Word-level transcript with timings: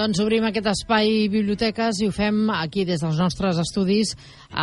Doncs 0.00 0.16
obrim 0.22 0.46
aquest 0.48 0.64
espai 0.70 1.26
biblioteques 1.28 1.98
i 2.00 2.06
ho 2.08 2.12
fem 2.16 2.46
aquí 2.54 2.86
des 2.88 3.02
dels 3.04 3.18
nostres 3.20 3.58
estudis 3.60 4.14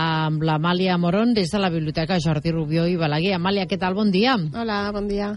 amb 0.02 0.42
l'Amàlia 0.42 0.96
Moron 0.98 1.36
des 1.38 1.54
de 1.54 1.62
la 1.62 1.70
Biblioteca 1.70 2.18
Jordi 2.24 2.56
Rubió 2.56 2.88
i 2.90 2.98
Balaguer. 2.98 3.36
Amàlia, 3.38 3.68
què 3.70 3.78
tal? 3.78 3.94
Bon 3.94 4.10
dia. 4.10 4.34
Hola, 4.58 4.88
bon 4.98 5.06
dia. 5.12 5.36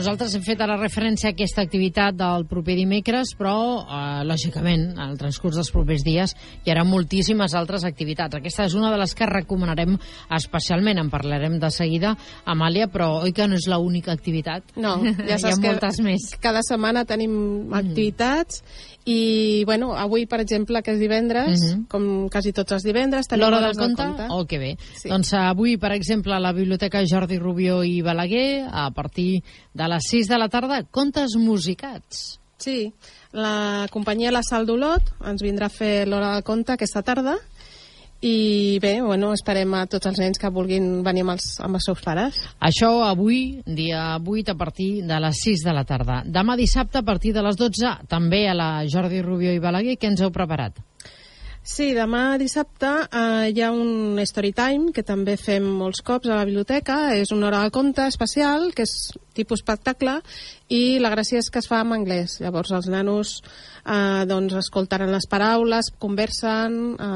Nosaltres 0.00 0.32
hem 0.32 0.40
fet 0.46 0.60
ara 0.64 0.78
referència 0.80 1.28
a 1.28 1.34
aquesta 1.34 1.60
activitat 1.60 2.14
del 2.16 2.46
proper 2.48 2.72
dimecres, 2.78 3.34
però, 3.36 3.82
eh, 3.84 4.22
lògicament, 4.24 4.94
en 4.94 5.02
el 5.10 5.18
transcurs 5.20 5.58
dels 5.58 5.68
propers 5.74 6.00
dies 6.06 6.32
hi 6.64 6.70
haurà 6.72 6.86
moltíssimes 6.88 7.52
altres 7.58 7.84
activitats. 7.84 8.38
Aquesta 8.38 8.64
és 8.64 8.74
una 8.78 8.88
de 8.90 8.96
les 8.96 9.12
que 9.14 9.26
recomanarem 9.28 9.98
especialment. 10.38 10.98
En 11.02 11.10
parlarem 11.12 11.58
de 11.60 11.70
seguida, 11.70 12.14
Amàlia, 12.46 12.88
però 12.88 13.10
oi 13.26 13.34
que 13.36 13.46
no 13.46 13.56
és 13.60 13.68
l'única 13.68 14.12
activitat? 14.16 14.72
No, 14.80 14.96
ja 15.28 15.36
saps 15.36 15.44
hi 15.44 15.52
ha 15.52 15.60
que 15.60 15.68
moltes 15.74 16.00
més. 16.00 16.30
cada 16.40 16.62
setmana 16.64 17.04
tenim 17.04 17.68
activitats 17.74 18.62
i, 19.04 19.64
bueno, 19.64 19.94
avui, 19.96 20.26
per 20.26 20.40
exemple, 20.40 20.82
que 20.82 20.92
és 20.92 20.98
divendres, 21.00 21.60
Mhm. 21.60 21.86
com 21.88 22.28
quasi 22.30 22.52
tots 22.52 22.72
els 22.72 22.82
divendres, 22.84 23.26
tenim 23.28 23.44
L'hora 23.44 23.60
del 23.60 23.76
hores 23.76 23.96
conte? 23.96 24.26
Oh, 24.30 24.44
que 24.46 24.58
bé. 24.58 24.76
Sí. 24.96 25.08
Doncs 25.08 25.32
avui, 25.34 25.76
per 25.76 25.92
exemple, 25.92 26.32
a 26.34 26.38
la 26.40 26.52
Biblioteca 26.52 27.02
Jordi 27.06 27.38
Rubió 27.38 27.82
i 27.84 28.00
Balaguer, 28.02 28.66
a 28.70 28.90
partir 28.92 29.42
de 29.74 29.88
les 29.90 30.10
6 30.12 30.30
de 30.30 30.38
la 30.38 30.48
tarda, 30.52 30.82
contes 30.90 31.36
musicats. 31.38 32.40
Sí, 32.60 32.92
la 33.32 33.86
companyia 33.90 34.32
La 34.34 34.44
Sal 34.44 34.66
d'Olot 34.68 35.14
ens 35.26 35.42
vindrà 35.42 35.70
a 35.70 35.72
fer 35.72 36.04
l'hora 36.08 36.34
del 36.34 36.44
conte 36.44 36.74
aquesta 36.76 37.02
tarda 37.02 37.38
i 38.20 38.78
bé, 38.82 38.98
bueno, 39.00 39.30
esperem 39.32 39.72
a 39.78 39.86
tots 39.88 40.10
els 40.10 40.18
nens 40.20 40.38
que 40.38 40.50
vulguin 40.52 41.00
venir 41.06 41.22
amb 41.24 41.34
els, 41.38 41.54
amb 41.64 41.78
els 41.78 41.86
seus 41.88 42.02
pares. 42.04 42.36
Això 42.60 42.90
avui, 43.06 43.62
dia 43.64 44.18
8, 44.20 44.52
a 44.52 44.58
partir 44.60 44.90
de 45.08 45.20
les 45.24 45.40
6 45.46 45.64
de 45.64 45.72
la 45.72 45.86
tarda. 45.88 46.20
Demà 46.28 46.58
dissabte, 46.60 47.00
a 47.00 47.06
partir 47.06 47.32
de 47.32 47.44
les 47.46 47.56
12, 47.56 47.94
també 48.12 48.44
a 48.48 48.54
la 48.54 48.70
Jordi 48.84 49.22
Rubió 49.24 49.54
i 49.56 49.62
Balaguer, 49.62 49.96
què 49.96 50.12
ens 50.12 50.20
heu 50.20 50.32
preparat? 50.36 50.82
Sí, 51.60 51.90
demà 51.92 52.38
dissabte 52.40 52.88
eh, 53.04 53.50
hi 53.52 53.60
ha 53.60 53.68
un 53.72 54.16
story 54.24 54.50
time 54.56 54.94
que 54.96 55.04
també 55.04 55.36
fem 55.36 55.66
molts 55.80 56.00
cops 56.00 56.28
a 56.28 56.38
la 56.38 56.46
biblioteca. 56.48 57.14
És 57.16 57.32
una 57.36 57.48
hora 57.48 57.60
de 57.64 57.72
conte 57.72 58.06
especial, 58.08 58.70
que 58.76 58.84
és 58.88 58.94
tipus 59.34 59.60
espectacle, 59.60 60.20
i 60.70 61.00
la 61.02 61.10
gràcia 61.10 61.40
és 61.42 61.50
que 61.50 61.58
es 61.58 61.66
fa 61.68 61.80
en 61.82 61.92
anglès. 61.96 62.38
Llavors 62.40 62.70
els 62.76 62.86
nanos 62.90 63.32
eh, 63.40 64.24
doncs 64.30 64.54
escoltaran 64.60 65.10
les 65.10 65.26
paraules, 65.30 65.90
conversen 65.98 66.76
eh, 66.94 67.08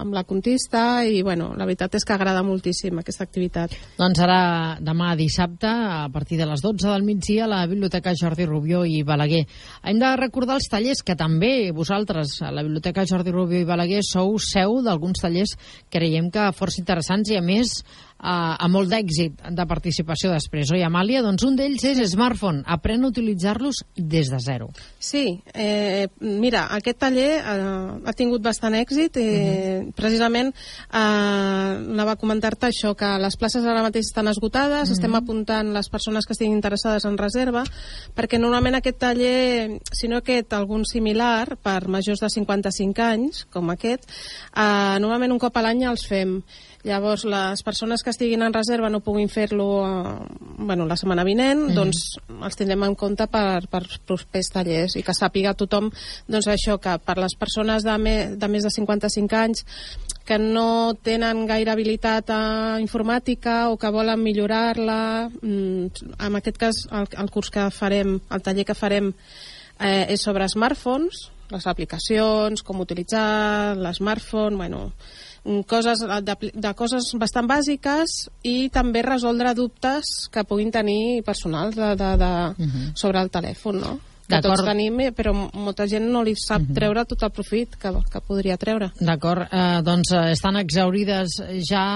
amb 0.00 0.14
la 0.14 0.24
contista 0.28 1.02
i 1.08 1.22
bueno, 1.24 1.50
la 1.56 1.66
veritat 1.68 1.96
és 1.96 2.04
que 2.04 2.14
agrada 2.14 2.44
moltíssim 2.44 3.00
aquesta 3.00 3.24
activitat. 3.24 3.74
Doncs 3.98 4.20
ara, 4.24 4.40
demà 4.84 5.14
dissabte, 5.16 5.70
a 5.70 6.08
partir 6.12 6.38
de 6.40 6.48
les 6.50 6.60
12 6.64 6.90
del 6.90 7.06
migdia, 7.06 7.46
a 7.46 7.52
la 7.54 7.62
Biblioteca 7.70 8.14
Jordi 8.18 8.44
Rubió 8.48 8.84
i 8.84 9.00
Balaguer. 9.06 9.46
Hem 9.84 10.02
de 10.02 10.12
recordar 10.20 10.58
els 10.60 10.68
tallers 10.70 11.00
que 11.06 11.16
també 11.16 11.70
vosaltres, 11.72 12.36
a 12.44 12.52
la 12.52 12.66
Biblioteca 12.66 13.06
Jordi 13.08 13.32
Rubió 13.32 13.62
i 13.62 13.68
Balaguer, 13.68 14.04
sou 14.06 14.36
seu 14.44 14.80
d'alguns 14.84 15.24
tallers 15.24 15.56
creiem 15.90 16.28
que 16.30 16.50
força 16.56 16.82
interessants 16.82 17.32
i, 17.32 17.40
a 17.40 17.44
més, 17.44 17.80
a, 18.20 18.68
molt 18.68 18.90
d'èxit 18.92 19.40
de 19.56 19.66
participació 19.68 20.30
després. 20.34 20.70
Oi, 20.74 20.84
Amàlia? 20.84 21.22
Doncs 21.24 21.44
un 21.48 21.56
d'ells 21.58 21.84
és 21.88 22.00
Smartphone. 22.12 22.62
Aprèn 22.68 23.04
a 23.04 23.10
utilitzar-los 23.10 23.82
des 23.96 24.30
de 24.30 24.40
zero. 24.44 24.68
Sí, 24.98 25.40
eh, 25.54 26.08
mira, 26.20 26.66
aquest 26.76 27.00
taller 27.00 27.30
eh, 27.40 28.00
ha 28.04 28.16
tingut 28.16 28.44
bastant 28.44 28.76
èxit 28.78 29.20
i 29.20 29.28
uh 29.30 29.68
precisament 30.00 30.50
eh, 30.50 30.96
anava 30.96 32.14
a 32.14 32.18
comentar-te 32.20 32.68
això, 32.68 32.92
que 32.98 33.08
les 33.20 33.36
places 33.40 33.64
ara 33.66 33.82
mateix 33.84 34.08
estan 34.08 34.28
esgotades, 34.30 34.90
estem 34.92 35.14
apuntant 35.16 35.72
les 35.74 35.88
persones 35.92 36.26
que 36.26 36.34
estiguin 36.36 36.56
interessades 36.56 37.04
en 37.08 37.18
reserva, 37.18 37.62
perquè 38.16 38.38
normalment 38.40 38.78
aquest 38.78 39.00
taller, 39.02 39.80
si 39.92 40.08
no 40.10 40.20
aquest, 40.20 40.52
algun 40.56 40.84
similar, 40.88 41.56
per 41.62 41.88
majors 41.88 42.22
de 42.24 42.30
55 42.32 43.06
anys, 43.06 43.44
com 43.52 43.72
aquest, 43.74 44.08
eh, 44.54 44.98
normalment 45.02 45.36
un 45.36 45.42
cop 45.42 45.56
a 45.56 45.64
l'any 45.66 45.86
els 45.90 46.06
fem. 46.08 46.40
Llavors, 46.82 47.26
les 47.28 47.60
persones 47.60 48.00
que 48.02 48.08
estiguin 48.08 48.40
en 48.40 48.54
reserva 48.56 48.88
no 48.88 49.02
puguin 49.04 49.28
fer-lo 49.28 49.66
eh, 49.84 50.14
bueno, 50.64 50.86
la 50.88 50.96
setmana 50.96 51.26
vinent, 51.28 51.66
mm. 51.66 51.74
doncs 51.76 52.00
els 52.40 52.56
tindrem 52.56 52.86
en 52.86 52.94
compte 52.96 53.26
per, 53.28 53.66
per 53.68 53.82
propers 54.08 54.48
tallers 54.54 54.96
i 54.96 55.02
que 55.04 55.14
sàpiga 55.16 55.52
tothom 55.52 55.90
doncs, 55.90 56.48
això 56.48 56.78
que 56.80 56.96
per 57.04 57.18
les 57.20 57.36
persones 57.36 57.84
de, 57.84 57.98
me, 58.00 58.14
de 58.32 58.48
més 58.48 58.64
de 58.64 58.72
55 58.72 59.36
anys 59.42 59.66
que 60.24 60.38
no 60.40 60.94
tenen 61.04 61.44
gaire 61.50 61.74
habilitat 61.74 62.32
a 62.32 62.42
informàtica 62.80 63.66
o 63.68 63.76
que 63.80 63.92
volen 63.92 64.22
millorar-la, 64.24 65.28
mm, 65.28 66.14
en 66.16 66.40
aquest 66.40 66.60
cas 66.60 66.84
el, 66.88 67.10
el 67.12 67.30
curs 67.34 67.52
que 67.52 67.68
farem, 67.74 68.16
el 68.30 68.44
taller 68.46 68.64
que 68.64 68.78
farem 68.78 69.12
eh, 69.12 70.06
és 70.14 70.22
sobre 70.24 70.48
smartphones, 70.48 71.26
les 71.50 71.66
aplicacions, 71.66 72.62
com 72.62 72.80
utilitzar 72.80 73.74
l'smartphone, 73.76 74.56
bueno, 74.56 74.92
coses 75.66 76.02
de, 76.04 76.36
de 76.52 76.72
coses 76.76 77.12
bastant 77.18 77.48
bàsiques 77.48 78.28
i 78.44 78.68
també 78.72 79.02
resoldre 79.02 79.54
dubtes 79.54 80.28
que 80.32 80.44
puguin 80.44 80.70
tenir 80.70 81.22
personals 81.24 81.76
de, 81.76 81.94
de, 81.96 82.10
de, 82.20 82.32
uh 82.50 82.66
-huh. 82.66 82.92
sobre 82.94 83.20
el 83.20 83.30
telèfon, 83.30 83.80
no? 83.80 83.98
Que 84.30 84.42
tots 84.44 84.64
tenim, 84.66 85.00
eh, 85.06 85.10
però 85.16 85.34
molta 85.34 85.86
gent 85.90 86.06
no 86.10 86.22
li 86.22 86.34
sap 86.36 86.62
-huh. 86.62 86.74
treure 86.74 87.04
tot 87.04 87.22
el 87.22 87.30
profit 87.30 87.76
que, 87.76 87.90
que 88.12 88.20
podria 88.20 88.56
treure. 88.56 88.90
D'acord, 89.00 89.48
eh, 89.50 89.82
doncs 89.82 90.12
eh, 90.12 90.30
estan 90.32 90.56
exaurides 90.56 91.40
ja 91.68 91.86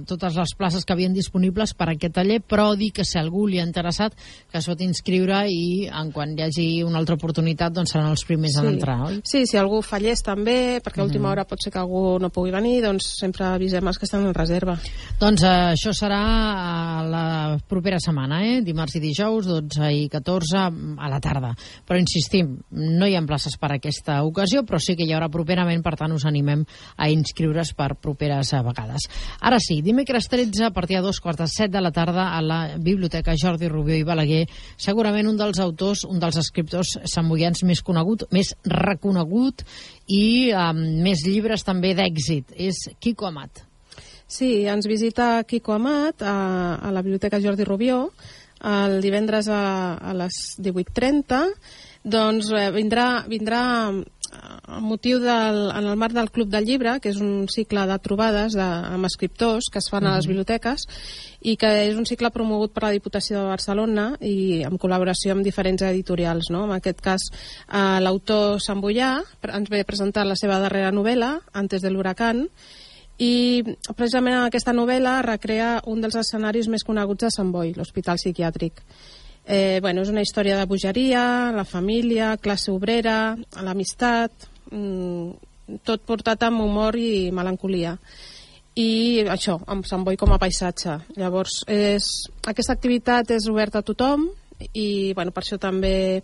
eh, 0.00 0.04
totes 0.04 0.36
les 0.36 0.54
places 0.56 0.84
que 0.84 0.92
havien 0.92 1.12
disponibles 1.12 1.74
per 1.74 1.88
a 1.88 1.92
aquest 1.92 2.14
taller, 2.14 2.40
però 2.40 2.76
dir 2.76 2.92
que 2.92 3.04
si 3.04 3.18
algú 3.18 3.46
li 3.46 3.60
ha 3.60 3.66
interessat 3.66 4.14
que 4.50 4.58
es 4.58 4.66
pot 4.66 4.80
inscriure 4.80 5.44
i 5.48 5.88
en 5.88 6.12
quan 6.12 6.36
hi 6.36 6.42
hagi 6.42 6.82
una 6.82 6.98
altra 6.98 7.14
oportunitat 7.14 7.72
doncs 7.72 7.92
seran 7.92 8.10
els 8.10 8.24
primers 8.24 8.56
en 8.60 8.66
entrar, 8.74 8.98
oi? 9.08 9.20
Sí, 9.24 9.44
si 9.46 9.56
algú 9.56 9.82
fallés 9.82 10.22
també, 10.22 10.80
perquè 10.82 11.00
a 11.00 11.04
última 11.04 11.30
hora 11.30 11.46
pot 11.48 11.62
ser 11.62 11.72
que 11.72 11.80
algú 11.80 12.18
no 12.22 12.30
pugui 12.30 12.52
venir, 12.54 12.82
doncs 12.84 13.12
sempre 13.20 13.46
avisem 13.46 13.86
els 13.86 13.98
que 13.98 14.08
estan 14.08 14.26
en 14.26 14.34
reserva. 14.34 14.78
Doncs 15.20 15.42
eh, 15.42 15.54
això 15.76 15.94
serà 15.96 16.22
a 16.22 17.02
la 17.06 17.24
propera 17.68 18.00
setmana, 18.02 18.42
eh? 18.46 18.60
dimarts 18.64 18.96
i 18.98 19.02
dijous, 19.02 19.46
12 19.48 19.92
i 19.96 20.08
14 20.12 20.62
a 20.62 21.12
la 21.12 21.20
tarda. 21.22 21.51
Però 21.88 21.98
insistim, 22.00 22.54
no 22.70 23.08
hi 23.08 23.16
ha 23.16 23.22
places 23.26 23.56
per 23.60 23.72
aquesta 23.74 24.20
ocasió, 24.26 24.64
però 24.66 24.80
sí 24.82 24.96
que 24.98 25.06
hi 25.06 25.14
haurà 25.14 25.30
properament, 25.32 25.82
per 25.84 25.94
tant 26.00 26.14
us 26.14 26.26
animem 26.28 26.64
a 26.96 27.08
inscriure's 27.12 27.72
per 27.78 27.92
properes 28.00 28.52
eh, 28.52 28.62
vegades. 28.66 29.08
Ara 29.40 29.60
sí, 29.62 29.80
dimecres 29.84 30.28
13, 30.32 30.66
a 30.68 30.72
partir 30.74 30.98
de 30.98 31.06
dos 31.06 31.20
quarts 31.22 31.42
de 31.42 31.48
set 31.50 31.72
de 31.72 31.82
la 31.82 31.92
tarda, 31.94 32.30
a 32.36 32.42
la 32.42 32.60
Biblioteca 32.76 33.36
Jordi 33.38 33.70
Rubió 33.70 33.96
i 33.98 34.06
Balaguer, 34.06 34.44
segurament 34.76 35.28
un 35.30 35.40
dels 35.40 35.60
autors, 35.62 36.04
un 36.08 36.22
dels 36.22 36.38
escriptors 36.42 36.96
samboians 37.10 37.64
més 37.68 37.82
conegut, 37.82 38.26
més 38.32 38.54
reconegut 38.66 39.64
i 40.08 40.52
amb 40.56 41.02
més 41.02 41.26
llibres 41.26 41.64
també 41.66 41.94
d'èxit. 41.98 42.56
És 42.56 42.88
Quico 43.00 43.28
Amat. 43.28 43.64
Sí, 44.32 44.64
ens 44.64 44.86
visita 44.88 45.42
Quico 45.44 45.74
Amat 45.76 46.22
a, 46.24 46.36
a 46.80 46.92
la 46.94 47.02
Biblioteca 47.04 47.40
Jordi 47.42 47.66
Rubió 47.68 48.06
el 48.62 49.00
divendres 49.02 49.48
a, 49.50 49.62
a 49.98 50.12
les 50.14 50.42
18.30 50.58 51.42
doncs 52.02 52.50
eh, 52.50 52.70
vindrà, 52.74 53.22
vindrà 53.30 53.62
eh, 53.92 54.02
amb 54.74 54.88
motiu 54.90 55.20
del, 55.22 55.60
en 55.70 55.86
el 55.86 55.98
marc 55.98 56.16
del 56.16 56.30
Club 56.34 56.50
del 56.50 56.66
Llibre, 56.66 56.96
que 56.98 57.12
és 57.12 57.20
un 57.22 57.46
cicle 57.52 57.84
de 57.86 57.98
trobades 58.02 58.56
de, 58.58 58.66
amb 58.66 59.06
escriptors 59.06 59.70
que 59.70 59.78
es 59.78 59.88
fan 59.90 60.08
a 60.08 60.16
les 60.16 60.26
biblioteques 60.26 60.86
i 61.46 61.54
que 61.56 61.70
és 61.86 61.98
un 61.98 62.06
cicle 62.08 62.32
promogut 62.34 62.74
per 62.74 62.88
la 62.88 62.94
Diputació 62.94 63.38
de 63.38 63.52
Barcelona 63.52 64.08
i 64.18 64.62
en 64.66 64.78
col·laboració 64.82 65.36
amb 65.36 65.46
diferents 65.46 65.86
editorials. 65.86 66.50
No? 66.50 66.64
En 66.66 66.74
aquest 66.78 67.02
cas, 67.04 67.28
eh, 67.30 67.98
l'autor 68.02 68.58
Samboyà 68.58 69.14
ens 69.52 69.70
ve 69.70 69.82
a 69.82 69.88
presentar 69.88 70.26
la 70.26 70.38
seva 70.38 70.58
darrera 70.62 70.90
novel·la, 70.90 71.36
Antes 71.52 71.82
de 71.82 71.90
l'huracán, 71.90 72.48
i 73.22 73.62
precisament 73.94 74.34
en 74.34 74.46
aquesta 74.48 74.74
novel·la 74.74 75.20
recrea 75.22 75.76
un 75.90 76.00
dels 76.02 76.16
escenaris 76.18 76.68
més 76.72 76.82
coneguts 76.86 77.26
de 77.26 77.30
Sant 77.30 77.52
Boi, 77.54 77.74
l'Hospital 77.76 78.18
Psiquiàtric. 78.18 78.82
Eh, 79.44 79.78
bueno, 79.82 80.02
és 80.02 80.10
una 80.10 80.22
història 80.22 80.56
de 80.58 80.66
bogeria, 80.70 81.24
la 81.54 81.64
família, 81.66 82.36
classe 82.42 82.70
obrera, 82.72 83.36
l'amistat, 83.62 84.48
mm, 84.70 85.78
tot 85.86 86.02
portat 86.06 86.42
amb 86.42 86.62
humor 86.62 86.96
i 86.96 87.30
melancolia. 87.30 87.96
I 88.74 89.24
això, 89.28 89.58
amb 89.66 89.86
Sant 89.86 90.04
Boi 90.04 90.16
com 90.16 90.32
a 90.32 90.38
paisatge. 90.38 90.98
Llavors, 91.16 91.62
és, 91.68 92.28
aquesta 92.46 92.72
activitat 92.72 93.30
és 93.30 93.48
oberta 93.48 93.78
a 93.78 93.82
tothom 93.82 94.30
i 94.72 95.12
bueno, 95.12 95.30
per 95.30 95.42
això 95.42 95.58
també 95.58 96.22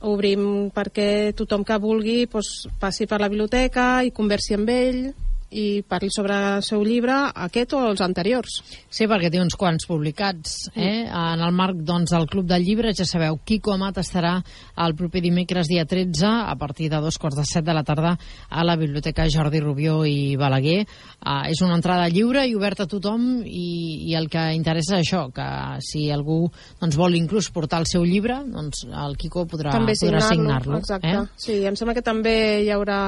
obrim 0.00 0.70
perquè 0.70 1.34
tothom 1.36 1.64
que 1.64 1.78
vulgui 1.78 2.26
doncs, 2.26 2.68
passi 2.78 3.06
per 3.06 3.20
la 3.20 3.28
biblioteca 3.28 4.02
i 4.04 4.12
conversi 4.12 4.54
amb 4.54 4.70
ell 4.70 5.02
i 5.50 5.82
parli 5.86 6.10
sobre 6.14 6.36
el 6.56 6.62
seu 6.62 6.82
llibre, 6.86 7.14
aquest 7.46 7.74
o 7.74 7.82
els 7.90 8.00
anteriors. 8.04 8.60
Sí, 8.88 9.06
perquè 9.10 9.30
té 9.32 9.40
uns 9.42 9.56
quants 9.58 9.86
publicats. 9.88 10.70
Eh? 10.74 11.06
En 11.06 11.42
el 11.42 11.54
marc 11.56 11.80
doncs, 11.86 12.12
del 12.14 12.28
Club 12.30 12.46
del 12.50 12.64
Llibre, 12.66 12.94
ja 12.96 13.06
sabeu, 13.08 13.40
Quico 13.44 13.74
Amat 13.74 14.00
estarà 14.02 14.36
el 14.84 14.94
proper 14.98 15.22
dimecres 15.24 15.68
dia 15.70 15.84
13 15.88 16.26
a 16.26 16.54
partir 16.58 16.90
de 16.92 17.00
dos 17.02 17.18
quarts 17.18 17.40
de 17.40 17.46
set 17.48 17.66
de 17.66 17.74
la 17.74 17.84
tarda 17.84 18.16
a 18.48 18.64
la 18.64 18.76
Biblioteca 18.76 19.28
Jordi 19.30 19.60
Rubió 19.60 20.00
i 20.06 20.36
Balaguer. 20.38 20.84
Uh, 21.20 21.50
és 21.50 21.60
una 21.66 21.76
entrada 21.78 22.08
lliure 22.08 22.46
i 22.46 22.54
oberta 22.56 22.86
a 22.86 22.90
tothom 22.90 23.42
i, 23.44 24.10
i 24.10 24.16
el 24.18 24.30
que 24.30 24.46
interessa 24.56 24.98
és 24.98 25.06
això, 25.08 25.26
que 25.34 25.46
si 25.84 26.08
algú 26.14 26.44
doncs, 26.80 26.98
vol 26.98 27.18
inclús 27.18 27.50
portar 27.54 27.82
el 27.82 27.90
seu 27.90 28.06
llibre, 28.06 28.40
doncs 28.46 28.86
el 28.88 29.18
Quico 29.20 29.46
podrà, 29.50 29.74
també 29.74 29.98
podrà 29.98 30.22
signar-lo. 30.28 30.30
signar-lo. 30.30 30.78
Exacte. 30.80 31.14
eh? 31.14 31.40
Sí, 31.40 31.62
em 31.66 31.78
sembla 31.78 31.96
que 31.98 32.06
també 32.06 32.36
hi 32.64 32.70
haurà 32.74 33.00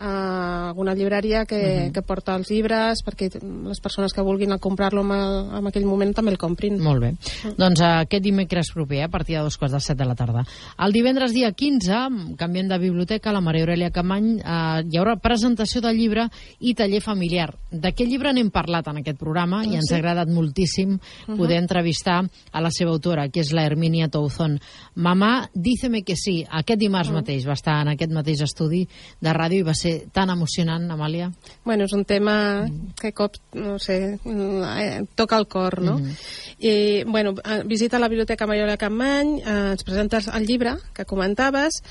uh, 0.00 0.68
alguna 0.70 0.94
llibreria 0.94 1.44
que, 1.44 1.54
uh 1.56 1.60
Mhm. 1.60 1.86
-huh. 1.88 1.92
que 1.92 2.02
porta 2.02 2.34
els 2.36 2.50
llibres 2.50 3.04
perquè 3.04 3.30
les 3.68 3.80
persones 3.80 4.12
que 4.12 4.22
vulguin 4.22 4.56
comprar-lo 4.58 5.02
en, 5.02 5.10
en 5.56 5.66
aquell 5.66 5.84
moment 5.84 6.14
també 6.14 6.30
el 6.32 6.38
comprin. 6.38 6.78
Molt 6.80 7.00
bé. 7.00 7.14
Doncs 7.56 7.80
eh, 7.80 7.84
aquest 7.84 8.22
dimecres 8.22 8.70
proper, 8.72 9.02
a 9.02 9.08
partir 9.08 9.36
de 9.36 9.42
dos 9.42 9.56
quarts 9.56 9.74
de 9.74 9.80
set 9.80 9.96
de 9.98 10.04
la 10.04 10.14
tarda. 10.14 10.44
El 10.78 10.92
divendres 10.92 11.32
dia 11.32 11.52
15, 11.52 12.36
canviem 12.36 12.68
de 12.68 12.78
biblioteca, 12.78 13.32
la 13.32 13.40
Maria 13.40 13.62
Aurelia 13.62 13.90
Camany, 13.90 14.38
eh, 14.38 14.82
hi 14.90 14.96
haurà 14.98 15.16
presentació 15.20 15.80
del 15.80 15.96
llibre 15.96 16.28
i 16.60 16.74
taller 16.74 17.00
familiar. 17.00 17.54
D'aquest 17.70 18.10
llibre 18.10 18.32
n'hem 18.32 18.50
parlat 18.50 18.86
en 18.88 18.98
aquest 18.98 19.18
programa 19.18 19.64
i 19.64 19.74
ens 19.76 19.92
ha 19.92 19.96
agradat 19.96 20.28
moltíssim 20.28 20.98
poder 21.36 21.58
entrevistar 21.58 22.24
a 22.52 22.60
la 22.60 22.70
seva 22.70 22.90
autora, 22.90 23.28
que 23.28 23.40
és 23.40 23.52
la 23.52 23.64
Herminia 23.64 24.08
Touzón. 24.08 24.60
Mamà, 24.96 25.48
díceme 25.54 26.02
que 26.02 26.16
sí. 26.16 26.44
Aquest 26.50 26.78
dimarts 26.80 27.10
mateix 27.10 27.46
va 27.46 27.52
estar 27.58 27.80
en 27.82 27.88
aquest 27.88 28.12
mateix 28.12 28.40
estudi 28.42 28.86
de 29.20 29.32
ràdio 29.32 29.60
i 29.60 29.62
va 29.62 29.74
ser 29.74 29.89
tan 30.12 30.30
emocionant, 30.32 30.86
Amàlia. 30.90 31.30
Bueno, 31.64 31.84
és 31.84 31.94
un 31.96 32.04
tema 32.04 32.66
que 33.00 33.12
cop, 33.16 33.36
no 33.54 33.78
sé, 33.78 34.18
eh, 34.24 35.04
toca 35.14 35.38
el 35.38 35.46
cor, 35.48 35.80
no? 35.82 35.98
Mhm. 35.98 36.16
I, 36.60 37.04
bueno, 37.04 37.34
eh, 37.44 37.62
visita 37.64 37.98
la 37.98 38.08
Biblioteca 38.08 38.46
Mariola 38.46 38.76
Campmany, 38.76 39.38
eh, 39.38 39.70
ens 39.72 39.84
presentes 39.84 40.28
el 40.28 40.46
llibre 40.46 40.76
que 40.92 41.04
comentaves 41.04 41.82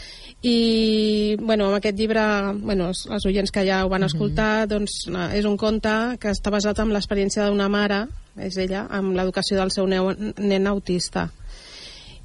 i, 0.42 1.36
bueno, 1.40 1.68
amb 1.68 1.80
aquest 1.80 1.98
llibre, 1.98 2.22
bueno, 2.60 2.90
els, 2.90 3.06
els 3.10 3.26
oients 3.26 3.52
que 3.52 3.66
ja 3.66 3.84
ho 3.86 3.90
van 3.90 4.04
escoltar, 4.04 4.68
doncs 4.68 5.08
eh, 5.08 5.40
és 5.40 5.46
un 5.46 5.58
conte 5.58 6.18
que 6.20 6.32
està 6.32 6.52
basat 6.52 6.80
en 6.80 6.94
l'experiència 6.94 7.48
d'una 7.50 7.70
mare, 7.70 8.08
és 8.38 8.58
ella, 8.58 8.88
amb 8.90 9.16
l'educació 9.18 9.58
del 9.58 9.72
seu 9.72 9.88
neu, 9.88 10.14
nen 10.38 10.68
autista. 10.68 11.30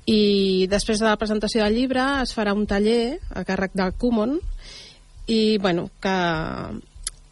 I 0.05 0.67
després 0.69 1.01
de 1.01 1.09
la 1.09 1.17
presentació 1.17 1.63
del 1.65 1.79
llibre 1.79 2.03
es 2.21 2.35
farà 2.37 2.53
un 2.53 2.67
taller 2.69 3.17
a 3.33 3.45
càrrec 3.49 3.73
del 3.73 3.95
Kumon 3.97 4.37
i 5.27 5.59
bueno, 5.59 5.91
que 6.01 6.15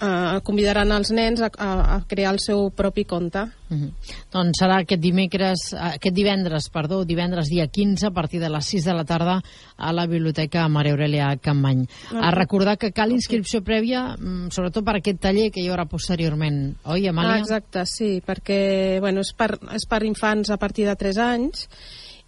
eh, 0.02 0.40
convidaran 0.44 0.92
els 0.94 1.12
nens 1.14 1.42
a, 1.42 1.48
a, 1.58 1.70
a 1.96 1.98
crear 2.08 2.32
el 2.34 2.40
seu 2.42 2.70
propi 2.74 3.04
conte. 3.08 3.44
Mm 3.68 3.78
-hmm. 3.78 3.90
Doncs 4.32 4.60
serà 4.60 4.80
aquest 4.80 5.00
dimecres, 5.00 5.72
eh, 5.72 5.96
aquest 5.96 6.14
divendres, 6.14 6.68
perdó, 6.68 7.04
divendres 7.04 7.48
dia 7.48 7.66
15 7.66 8.06
a 8.06 8.10
partir 8.10 8.40
de 8.40 8.50
les 8.50 8.66
6 8.66 8.84
de 8.84 8.94
la 8.94 9.04
tarda 9.04 9.42
a 9.76 9.92
la 9.92 10.06
Biblioteca 10.06 10.68
Maria 10.68 10.92
Aurelia 10.92 11.36
Campmany. 11.36 11.86
A 12.20 12.30
recordar 12.30 12.78
que 12.78 12.92
cal 12.92 13.12
inscripció 13.12 13.62
prèvia, 13.62 14.16
mm, 14.16 14.50
sobretot 14.50 14.84
per 14.84 14.96
aquest 14.96 15.20
taller 15.20 15.50
que 15.50 15.60
hi 15.60 15.68
haurà 15.68 15.86
posteriorment, 15.86 16.76
oi, 16.84 17.06
Amàlia? 17.08 17.34
Ah, 17.34 17.38
exacte, 17.38 17.86
sí, 17.86 18.22
perquè 18.24 19.00
bueno, 19.00 19.20
és, 19.20 19.32
per, 19.32 19.58
és 19.74 19.86
per 19.88 20.02
infants 20.04 20.50
a 20.50 20.56
partir 20.56 20.86
de 20.86 20.96
3 20.96 21.18
anys 21.18 21.68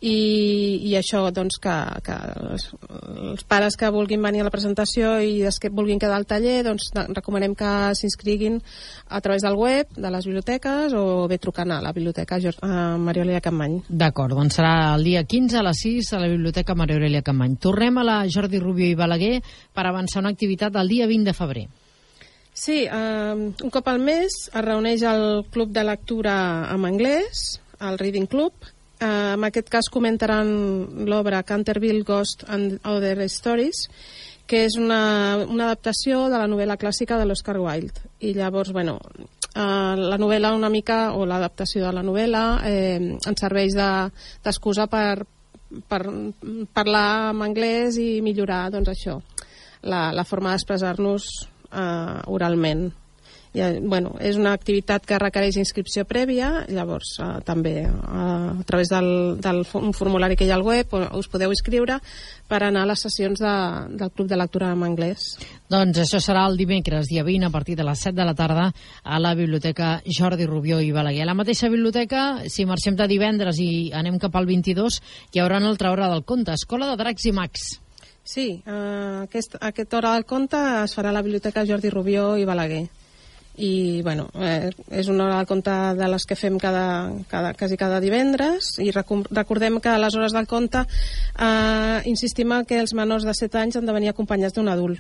i, 0.04 0.80
i 0.84 0.92
això 0.98 1.22
doncs 1.32 1.56
que, 1.62 1.74
que 2.04 2.14
els, 2.44 2.66
els 3.32 3.44
pares 3.48 3.78
que 3.80 3.88
vulguin 3.94 4.22
venir 4.24 4.42
a 4.42 4.48
la 4.48 4.52
presentació 4.52 5.16
i 5.24 5.38
els 5.48 5.56
que 5.62 5.70
vulguin 5.72 6.00
quedar 6.02 6.18
al 6.18 6.28
taller 6.28 6.58
doncs 6.66 6.90
recomanem 7.16 7.54
que 7.56 7.70
s'inscriguin 7.96 8.58
a 9.08 9.20
través 9.24 9.46
del 9.46 9.56
web 9.56 9.88
de 9.96 10.10
les 10.12 10.26
biblioteques 10.28 10.92
o 10.98 11.24
bé 11.30 11.38
trucant 11.40 11.72
a 11.72 11.80
la 11.84 11.94
biblioteca 11.96 12.36
a 12.36 12.98
Maria 12.98 13.24
Aurelia 13.24 13.40
Campmany. 13.40 13.78
D'acord, 13.88 14.36
doncs 14.36 14.58
serà 14.58 14.74
el 14.94 15.06
dia 15.06 15.24
15 15.24 15.60
a 15.60 15.64
les 15.64 15.80
6 15.86 16.12
a 16.12 16.20
la 16.20 16.28
Biblioteca 16.28 16.76
Maria 16.76 16.98
Aurelia 16.98 17.24
Campany. 17.24 17.56
Tornem 17.62 17.98
a 17.98 18.04
la 18.04 18.18
Jordi 18.28 18.60
Rubio 18.60 18.90
i 18.90 18.98
Balaguer 18.98 19.38
per 19.72 19.86
avançar 19.86 20.20
una 20.20 20.34
activitat 20.34 20.76
el 20.76 20.92
dia 20.92 21.08
20 21.08 21.30
de 21.30 21.36
febrer. 21.36 21.66
Sí, 22.54 22.84
eh, 22.86 23.34
un 23.34 23.70
cop 23.70 23.88
al 23.90 23.98
mes 23.98 24.36
es 24.46 24.62
reuneix 24.62 25.02
el 25.10 25.44
Club 25.50 25.72
de 25.74 25.82
Lectura 25.82 26.36
en 26.70 26.84
anglès, 26.86 27.60
el 27.80 27.98
Reading 27.98 28.28
Club. 28.30 28.52
Eh, 29.04 29.34
en 29.36 29.44
aquest 29.44 29.68
cas 29.68 29.90
comentaran 29.92 30.48
l'obra 31.04 31.42
Canterville 31.44 32.04
Ghost 32.08 32.46
and 32.48 32.78
Other 32.88 33.18
Stories, 33.28 33.84
que 34.48 34.62
és 34.64 34.76
una, 34.80 35.36
una 35.44 35.66
adaptació 35.70 36.26
de 36.32 36.38
la 36.40 36.48
novel·la 36.48 36.78
clàssica 36.80 37.18
de 37.20 37.26
l'Oscar 37.28 37.58
Wilde. 37.60 38.00
I 38.24 38.32
llavors, 38.36 38.72
bueno, 38.72 38.98
eh, 39.52 39.60
la 39.60 40.16
novel·la 40.20 40.54
una 40.56 40.70
mica, 40.72 41.12
o 41.12 41.26
l'adaptació 41.28 41.84
de 41.84 41.92
la 41.96 42.04
novel·la, 42.06 42.44
eh, 42.64 42.96
ens 43.14 43.40
serveix 43.40 43.76
de- 43.76 44.10
d'excusa 44.44 44.86
per, 44.88 45.26
per 45.88 46.02
parlar 46.72 47.30
en 47.34 47.42
anglès 47.44 47.98
i 48.00 48.20
millorar, 48.24 48.70
doncs 48.72 48.88
això, 48.92 49.20
la, 49.82 50.12
la 50.12 50.24
forma 50.24 50.52
d'expressar-nos 50.54 51.28
eh, 51.72 52.20
oralment. 52.32 52.88
I, 53.54 53.60
eh, 53.62 53.80
bueno, 53.80 54.16
és 54.18 54.34
una 54.34 54.52
activitat 54.52 55.04
que 55.06 55.18
requereix 55.22 55.56
inscripció 55.60 56.02
prèvia, 56.10 56.64
llavors 56.74 57.12
eh, 57.22 57.28
també 57.46 57.74
eh, 57.86 57.90
a 57.94 58.64
través 58.66 58.90
del, 58.90 59.38
del 59.38 59.62
un 59.78 59.92
formulari 59.94 60.34
que 60.34 60.48
hi 60.48 60.50
ha 60.50 60.56
al 60.58 60.66
web 60.66 60.90
us 61.14 61.28
podeu 61.30 61.54
inscriure 61.54 62.00
per 62.50 62.60
anar 62.66 62.82
a 62.82 62.88
les 62.90 63.04
sessions 63.06 63.38
de, 63.40 63.52
del 63.94 64.10
Club 64.10 64.28
de 64.28 64.38
Lectura 64.40 64.72
en 64.74 64.82
anglès. 64.82 65.36
Doncs 65.70 66.02
això 66.02 66.18
serà 66.20 66.42
el 66.50 66.58
dimecres, 66.58 67.06
dia 67.12 67.22
20, 67.22 67.46
a 67.46 67.54
partir 67.54 67.78
de 67.78 67.86
les 67.86 68.02
7 68.02 68.16
de 68.18 68.26
la 68.26 68.34
tarda, 68.34 68.66
a 69.04 69.20
la 69.22 69.34
Biblioteca 69.38 70.00
Jordi 70.04 70.50
Rubió 70.50 70.80
i 70.82 70.90
Balaguer. 70.92 71.22
A 71.22 71.30
la 71.30 71.38
mateixa 71.38 71.70
biblioteca, 71.70 72.42
si 72.50 72.66
marxem 72.66 72.98
de 72.98 73.06
divendres 73.08 73.62
i 73.62 73.92
anem 73.94 74.18
cap 74.18 74.34
al 74.34 74.50
22, 74.50 75.00
hi 75.32 75.40
haurà 75.40 75.62
una 75.62 75.70
altra 75.70 75.94
hora 75.94 76.10
del 76.10 76.26
conte, 76.26 76.58
Escola 76.58 76.90
de 76.90 76.98
Dracs 77.00 77.30
i 77.30 77.34
Mags. 77.38 77.70
Sí, 78.24 78.62
eh, 78.66 79.20
aquest, 79.22 79.58
aquesta 79.60 79.98
hora 79.98 80.14
del 80.16 80.24
conte 80.26 80.58
es 80.82 80.94
farà 80.96 81.10
a 81.12 81.16
la 81.16 81.22
Biblioteca 81.22 81.66
Jordi 81.68 81.92
Rubió 81.92 82.34
i 82.40 82.46
Balaguer. 82.48 82.86
I, 83.56 84.02
bueno, 84.02 84.26
eh, 84.34 84.72
és 84.90 85.08
una 85.08 85.28
hora 85.28 85.36
del 85.38 85.46
conte 85.46 85.70
de 85.94 86.08
les 86.10 86.26
que 86.26 86.34
fem 86.34 86.58
cada, 86.58 87.12
cada, 87.30 87.52
quasi 87.54 87.78
cada 87.78 88.00
divendres 88.02 88.72
i 88.82 88.90
recordem 88.90 89.78
que 89.78 89.92
a 89.92 90.00
les 90.02 90.16
hores 90.18 90.34
del 90.34 90.50
conte 90.50 90.82
eh, 90.82 92.00
insistim 92.10 92.50
que 92.66 92.80
els 92.82 92.94
menors 92.98 93.24
de 93.24 93.34
7 93.34 93.62
anys 93.62 93.78
han 93.78 93.86
de 93.86 93.94
venir 93.94 94.10
acompanyats 94.10 94.58
d'un 94.58 94.72
adult. 94.72 94.98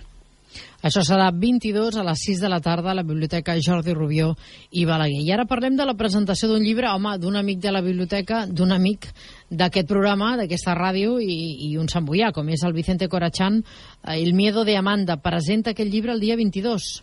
Això 0.84 1.00
serà 1.02 1.30
22 1.32 1.96
a 1.96 2.04
les 2.04 2.24
6 2.28 2.42
de 2.44 2.48
la 2.52 2.60
tarda 2.60 2.90
a 2.92 2.94
la 2.94 3.02
Biblioteca 3.02 3.56
Jordi 3.58 3.94
Rubió 3.96 4.34
i 4.70 4.84
Balaguer. 4.84 5.22
I 5.24 5.32
ara 5.32 5.46
parlem 5.50 5.78
de 5.78 5.86
la 5.88 5.96
presentació 5.98 6.50
d'un 6.50 6.62
llibre, 6.62 6.90
home, 6.92 7.16
d'un 7.18 7.38
amic 7.40 7.62
de 7.62 7.72
la 7.72 7.80
biblioteca, 7.82 8.44
d'un 8.46 8.72
amic 8.72 9.08
d'aquest 9.50 9.88
programa, 9.88 10.34
d'aquesta 10.38 10.76
ràdio 10.76 11.16
i, 11.18 11.70
i 11.70 11.74
un 11.80 11.88
samboià, 11.88 12.30
com 12.36 12.48
és 12.52 12.62
el 12.68 12.76
Vicente 12.76 13.08
Corachán. 13.08 13.62
Eh, 14.04 14.20
El 14.20 14.34
miedo 14.34 14.64
de 14.64 14.76
Amanda 14.76 15.16
presenta 15.16 15.72
aquest 15.72 15.90
llibre 15.90 16.12
el 16.12 16.20
dia 16.20 16.36
22. 16.36 17.02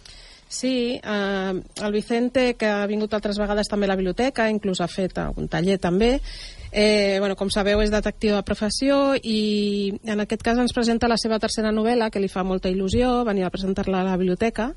Sí, 0.52 1.00
eh, 1.02 1.62
el 1.82 1.92
Vicente, 1.94 2.56
que 2.60 2.68
ha 2.68 2.86
vingut 2.86 3.14
altres 3.16 3.38
vegades 3.40 3.70
també 3.72 3.88
a 3.88 3.94
la 3.94 3.96
biblioteca, 3.96 4.50
inclús 4.52 4.82
ha 4.84 4.88
fet 4.92 5.16
un 5.40 5.48
taller 5.48 5.78
també, 5.80 6.18
eh, 6.74 7.16
bueno, 7.24 7.38
com 7.40 7.48
sabeu 7.48 7.80
és 7.80 7.92
detectiu 7.94 8.36
de 8.36 8.44
professió 8.44 9.16
i 9.16 9.94
en 10.04 10.20
aquest 10.20 10.44
cas 10.44 10.60
ens 10.60 10.76
presenta 10.76 11.08
la 11.08 11.16
seva 11.16 11.40
tercera 11.40 11.72
novel·la, 11.72 12.10
que 12.12 12.20
li 12.20 12.28
fa 12.28 12.44
molta 12.44 12.68
il·lusió, 12.68 13.24
venia 13.24 13.48
a 13.48 13.54
presentar-la 13.54 14.02
a 14.02 14.10
la 14.10 14.18
biblioteca, 14.20 14.74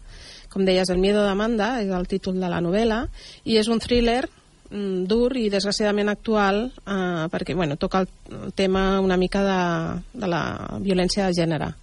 com 0.48 0.62
deies, 0.62 0.94
El 0.94 1.02
miedo 1.02 1.26
d'Amanda, 1.26 1.80
és 1.82 1.90
el 1.90 2.06
títol 2.06 2.38
de 2.38 2.54
la 2.54 2.62
novel·la, 2.62 3.08
i 3.42 3.58
és 3.58 3.66
un 3.66 3.82
thriller 3.82 4.28
mm, 4.70 5.08
dur 5.10 5.34
i 5.42 5.48
desgraciadament 5.50 6.14
actual 6.14 6.68
eh, 6.70 7.26
perquè 7.34 7.58
bueno, 7.58 7.74
toca 7.74 8.04
el, 8.04 8.08
el 8.44 8.52
tema 8.54 9.00
una 9.00 9.18
mica 9.18 9.42
de, 9.42 10.18
de 10.22 10.30
la 10.30 10.44
violència 10.78 11.26
de 11.26 11.42
gènere 11.42 11.74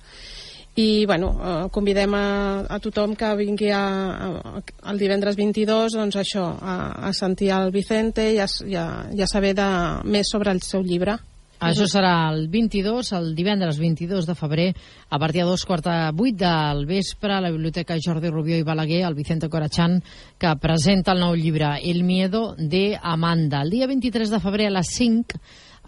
i 0.75 1.06
bueno, 1.06 1.32
eh, 1.36 1.70
convidem 1.72 2.13
a, 2.16 2.66
a 2.70 2.80
tothom 2.80 3.16
que 3.20 3.34
vingui 3.36 3.72
a, 3.75 3.82
a, 3.84 4.62
el 4.92 5.01
divendres 5.01 5.36
22 5.36 5.98
doncs 6.00 6.16
això, 6.22 6.46
a, 6.62 6.78
a 7.10 7.12
sentir 7.13 7.51
el 7.51 7.74
Vicente 7.75 8.30
i 8.32 8.40
a, 8.40 8.48
i 8.68 8.78
a, 8.80 8.86
i 9.12 9.22
a 9.22 9.28
saber 9.28 9.51
de, 9.58 9.68
més 10.08 10.32
sobre 10.32 10.54
el 10.56 10.63
seu 10.63 10.86
llibre. 10.86 11.18
Això 11.62 11.86
serà 11.86 12.32
el 12.32 12.48
22, 12.50 13.12
el 13.13 13.28
divendres 13.38 13.78
22 13.78 14.25
de 14.25 14.34
febrer, 14.34 14.70
a 15.13 15.20
partir 15.22 15.44
de 15.44 15.51
dos 15.51 15.62
quarta 15.70 16.10
vuit 16.10 16.34
del 16.40 16.88
vespre, 16.90 17.36
a 17.36 17.44
la 17.44 17.51
Biblioteca 17.54 18.00
Jordi 18.01 18.32
Rubió 18.32 18.58
i 18.58 18.66
Balaguer, 18.66 19.04
el 19.06 19.13
Vicente 19.13 19.48
Corachán, 19.48 20.00
que 20.42 20.56
presenta 20.58 21.13
el 21.13 21.22
nou 21.22 21.38
llibre 21.38 21.75
El 21.84 22.01
miedo 22.01 22.56
de 22.58 22.98
Amanda. 22.98 23.62
El 23.62 23.75
dia 23.75 23.86
23 23.86 24.34
de 24.34 24.40
febrer 24.42 24.72
a 24.72 24.78
les 24.80 24.90
5, 24.96 25.38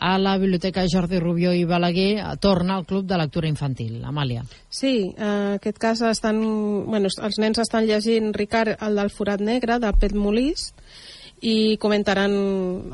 a 0.03 0.17
la 0.19 0.37
Biblioteca 0.37 0.83
Jordi 0.91 1.19
Rubió 1.21 1.53
i 1.55 1.63
Balaguer, 1.63 2.19
torna 2.43 2.75
al 2.75 2.85
Club 2.85 3.05
de 3.07 3.17
Lectura 3.21 3.47
Infantil. 3.47 4.01
Amàlia. 4.03 4.43
Sí, 4.67 5.13
en 5.15 5.55
aquest 5.55 5.79
cas 5.79 6.01
estan, 6.09 6.41
bueno, 6.89 7.07
els 7.07 7.39
nens 7.39 7.61
estan 7.63 7.87
llegint 7.87 8.33
Ricard, 8.35 8.75
el 8.83 8.99
del 8.99 9.11
forat 9.15 9.39
negre, 9.39 9.79
de 9.79 9.93
Pet 9.95 10.11
Molist, 10.11 10.75
i 11.43 11.77
comentaran 11.79 12.33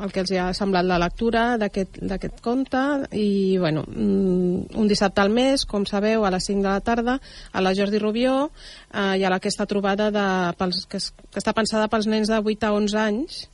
el 0.01 0.13
que 0.13 0.23
els 0.23 0.31
ha 0.37 0.47
semblat 0.57 0.85
la 0.85 0.97
lectura 1.01 1.43
d'aquest 1.61 2.39
conte 2.45 2.81
i 3.13 3.57
bueno, 3.61 3.83
mm, 3.85 4.77
un 4.77 4.89
dissabte 4.89 5.21
al 5.21 5.29
mes, 5.33 5.65
com 5.69 5.85
sabeu, 5.85 6.25
a 6.25 6.31
les 6.33 6.49
5 6.49 6.61
de 6.61 6.69
la 6.69 6.81
tarda 6.81 7.19
a 7.51 7.61
la 7.61 7.75
Jordi 7.77 8.01
Rubió 8.01 8.49
eh, 8.93 9.17
hi 9.17 9.23
ha 9.23 9.35
aquesta 9.35 9.67
trobada 9.69 10.09
de, 10.09 10.25
pels, 10.57 10.85
que, 10.89 10.97
es, 10.97 11.11
que 11.29 11.41
està 11.41 11.53
pensada 11.53 11.89
pels 11.93 12.09
nens 12.09 12.29
de 12.33 12.41
8 12.41 12.69
a 12.69 12.73
11 12.73 12.97
anys 13.03 13.45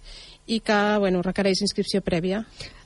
i 0.47 0.61
que 0.63 0.79
bueno, 1.03 1.23
requereix 1.25 1.65
inscripció 1.65 1.99
prèvia 1.99 2.45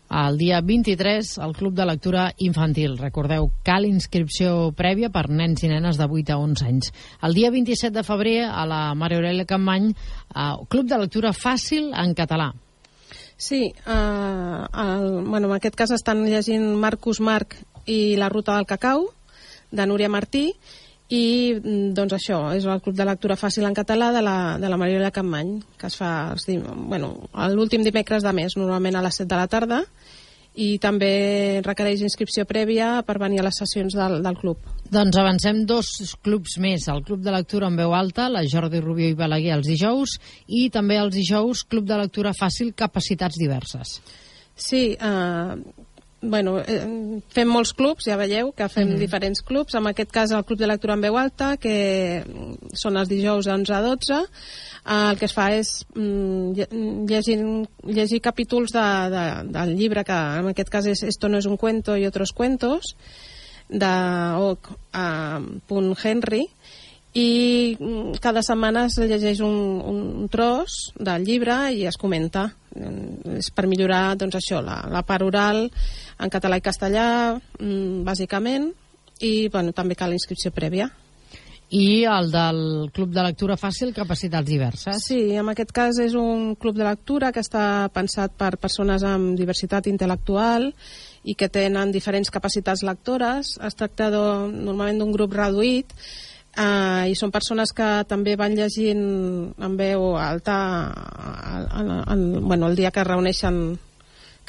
el 0.09 0.37
dia 0.37 0.61
23 0.61 1.37
al 1.37 1.55
Club 1.55 1.73
de 1.73 1.85
Lectura 1.85 2.33
Infantil. 2.37 2.97
Recordeu, 2.97 3.51
cal 3.63 3.85
inscripció 3.85 4.71
prèvia 4.77 5.11
per 5.13 5.27
nens 5.29 5.61
i 5.63 5.69
nenes 5.69 5.99
de 5.99 6.07
8 6.09 6.33
a 6.33 6.39
11 6.41 6.65
anys. 6.65 6.91
El 7.21 7.37
dia 7.37 7.51
27 7.53 7.93
de 7.93 8.03
febrer 8.03 8.39
a 8.47 8.65
la 8.65 8.81
Maria 8.95 9.21
Aurelia 9.21 9.45
Campmany, 9.45 9.91
eh, 9.93 10.53
Club 10.67 10.89
de 10.89 10.97
Lectura 10.97 11.33
Fàcil 11.33 11.93
en 11.93 12.15
català. 12.17 12.51
Sí, 13.37 13.71
eh, 13.71 14.65
el, 14.83 15.23
bueno, 15.23 15.47
en 15.47 15.55
aquest 15.55 15.75
cas 15.75 15.91
estan 15.95 16.25
llegint 16.25 16.73
Marcus 16.75 17.21
Marc 17.21 17.55
i 17.85 18.17
La 18.17 18.29
ruta 18.29 18.57
del 18.57 18.67
cacau, 18.67 19.07
de 19.71 19.85
Núria 19.85 20.09
Martí, 20.09 20.53
i 21.09 21.55
mm, 21.57 21.91
doncs 21.97 22.13
això, 22.19 22.39
és 22.53 22.67
el 22.69 22.81
Club 22.85 22.95
de 22.97 23.07
Lectura 23.09 23.37
Fàcil 23.39 23.65
en 23.65 23.73
català 23.77 24.11
de 24.13 24.21
la, 24.21 24.37
de 24.61 24.69
la 24.69 24.77
Mariola 24.77 25.09
Campmany, 25.11 25.55
que 25.79 25.89
es 25.89 25.97
fa 25.97 26.35
bueno, 26.45 27.15
l'últim 27.49 27.83
dimecres 27.83 28.23
de 28.23 28.33
mes, 28.33 28.55
normalment 28.57 28.99
a 28.99 29.05
les 29.05 29.17
7 29.17 29.29
de 29.31 29.39
la 29.39 29.49
tarda, 29.49 29.83
i 30.59 30.77
també 30.81 31.61
requereix 31.65 32.01
inscripció 32.03 32.43
prèvia 32.45 32.99
per 33.07 33.17
venir 33.21 33.39
a 33.39 33.47
les 33.47 33.57
sessions 33.61 33.95
del, 33.95 34.19
del 34.25 34.37
club. 34.37 34.61
Doncs 34.89 35.17
avancem 35.21 35.63
dos 35.69 35.89
clubs 36.25 36.57
més, 36.61 36.87
el 36.89 37.03
Club 37.05 37.21
de 37.25 37.33
Lectura 37.33 37.69
en 37.69 37.77
veu 37.77 37.93
alta, 37.93 38.29
la 38.29 38.45
Jordi 38.49 38.81
Rubió 38.81 39.09
i 39.09 39.17
Balaguer 39.17 39.53
els 39.59 39.69
dijous, 39.69 40.17
i 40.47 40.67
també 40.73 40.97
els 41.01 41.13
dijous 41.15 41.63
Club 41.69 41.85
de 41.89 41.99
Lectura 42.01 42.33
Fàcil, 42.37 42.73
capacitats 42.77 43.37
diverses. 43.39 43.99
Sí, 44.59 44.97
eh, 44.99 45.55
bueno, 46.21 46.59
eh, 46.59 47.21
fem 47.31 47.47
molts 47.47 47.71
clubs, 47.73 48.05
ja 48.09 48.17
veieu 48.19 48.51
que 48.51 48.67
fem 48.67 48.87
mm. 48.87 48.91
-hmm. 48.91 48.99
diferents 48.99 49.41
clubs, 49.41 49.75
en 49.75 49.87
aquest 49.87 50.11
cas 50.11 50.31
el 50.31 50.43
Club 50.43 50.59
de 50.59 50.67
Lectura 50.67 50.93
en 50.93 51.01
veu 51.01 51.17
alta, 51.17 51.57
que 51.57 52.23
són 52.73 52.97
els 52.97 53.09
dijous 53.09 53.45
de 53.45 53.53
11 53.53 53.73
a 53.73 53.81
12, 53.81 54.13
eh, 54.13 55.09
el 55.11 55.17
que 55.17 55.25
es 55.25 55.33
fa 55.33 55.51
és 55.53 55.85
mm, 55.95 57.05
llegir, 57.07 57.39
llegir 57.83 58.21
capítols 58.21 58.71
de, 58.71 59.09
de, 59.09 59.25
del 59.51 59.75
llibre, 59.75 60.03
que 60.03 60.13
en 60.13 60.47
aquest 60.47 60.69
cas 60.69 60.85
és 60.85 61.03
Esto 61.03 61.29
no 61.29 61.37
es 61.37 61.45
un 61.45 61.57
cuento 61.57 61.97
y 61.97 62.05
otros 62.05 62.33
cuentos, 62.33 62.95
de 63.69 64.33
Oc 64.35 64.69
a 64.93 65.39
punt 65.67 65.95
Henry, 66.03 66.49
i 67.13 67.75
mm, 67.79 68.19
cada 68.21 68.43
setmana 68.45 68.85
es 68.85 68.99
llegeix 69.01 69.41
un, 69.41 69.55
un 69.81 70.29
tros 70.29 70.91
del 70.95 71.25
llibre 71.25 71.57
i 71.73 71.87
es 71.89 71.97
comenta. 71.97 72.49
És 73.33 73.49
per 73.55 73.65
millorar, 73.67 74.13
doncs, 74.19 74.37
això, 74.37 74.61
la, 74.61 74.83
la 74.93 75.01
part 75.03 75.25
oral, 75.25 75.65
en 76.21 76.29
català 76.29 76.59
i 76.59 76.65
castellà, 76.65 77.07
mm, 77.59 78.03
bàsicament, 78.05 78.69
i 79.25 79.49
bueno, 79.49 79.73
també 79.73 79.97
cal 79.97 80.13
inscripció 80.13 80.53
prèvia. 80.53 80.89
I 81.69 82.03
el 82.09 82.31
del 82.33 82.89
Club 82.93 83.11
de 83.13 83.21
Lectura 83.21 83.55
Fàcil, 83.57 83.91
capacitats 83.93 84.47
diverses. 84.47 85.03
Sí, 85.05 85.19
en 85.37 85.51
aquest 85.51 85.69
cas 85.73 85.99
és 86.01 86.15
un 86.17 86.55
club 86.57 86.77
de 86.79 86.87
lectura 86.87 87.29
que 87.31 87.43
està 87.45 87.89
pensat 87.93 88.33
per 88.33 88.55
persones 88.57 89.05
amb 89.05 89.35
diversitat 89.37 89.85
intel·lectual 89.91 90.71
i 91.29 91.35
que 91.37 91.49
tenen 91.53 91.93
diferents 91.93 92.33
capacitats 92.33 92.81
lectores. 92.81 93.59
Es 93.61 93.77
tracta 93.77 94.09
normalment 94.09 95.03
d'un 95.03 95.13
grup 95.13 95.37
reduït 95.37 95.93
Uh, 96.57 97.05
i 97.07 97.13
són 97.15 97.31
persones 97.31 97.71
que 97.77 97.87
també 98.09 98.33
van 98.35 98.55
llegint 98.57 99.03
en 99.53 99.75
veu 99.77 100.15
alta 100.17 100.55
el, 101.77 101.91
el, 102.09 102.23
bueno, 102.41 102.67
el 102.67 102.75
dia 102.75 102.89
que 102.91 103.05
reuneixen 103.05 103.77